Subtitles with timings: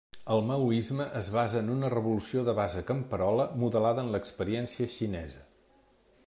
[0.35, 5.47] El maoisme es basa en una revolució de base camperola, modelada en l'experiència xinesa.